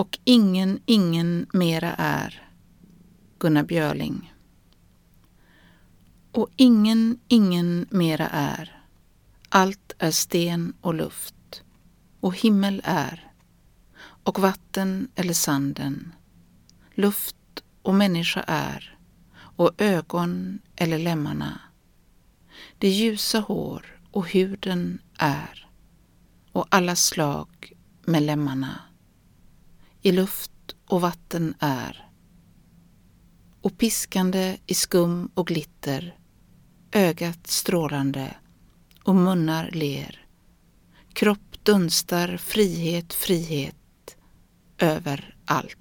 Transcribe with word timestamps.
och 0.00 0.18
ingen, 0.24 0.80
ingen 0.86 1.46
mera 1.52 1.94
är 1.94 2.48
Gunnar 3.38 3.62
Björling. 3.62 4.34
Och 6.32 6.48
ingen, 6.56 7.20
ingen 7.28 7.86
mera 7.90 8.28
är. 8.28 8.82
Allt 9.48 9.92
är 9.98 10.10
sten 10.10 10.72
och 10.80 10.94
luft 10.94 11.62
och 12.20 12.36
himmel 12.36 12.82
är 12.84 13.32
och 14.00 14.38
vatten 14.38 15.08
eller 15.14 15.34
sanden, 15.34 16.14
luft 16.94 17.64
och 17.82 17.94
människa 17.94 18.44
är 18.46 18.98
och 19.34 19.70
ögon 19.78 20.58
eller 20.76 20.98
lemmarna. 20.98 21.60
Det 22.78 22.88
ljusa 22.88 23.40
hår 23.40 24.00
och 24.10 24.28
huden 24.28 24.98
är 25.18 25.68
och 26.52 26.66
alla 26.70 26.96
slag 26.96 27.72
med 28.04 28.22
lemmarna. 28.22 28.89
I 30.02 30.12
luft 30.12 30.52
och 30.86 31.00
vatten 31.00 31.54
är 31.58 32.10
och 33.60 33.78
piskande 33.78 34.56
i 34.66 34.74
skum 34.74 35.30
och 35.34 35.46
glitter, 35.46 36.18
ögat 36.92 37.46
strålande 37.46 38.36
och 39.04 39.14
munnar 39.14 39.70
ler. 39.72 40.26
Kropp 41.12 41.64
dunstar 41.64 42.36
frihet, 42.36 43.12
frihet 43.12 44.16
över 44.78 45.34
allt. 45.44 45.76